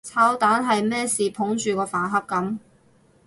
[0.03, 2.57] 炒蛋係咩事捧住個飯盒噉？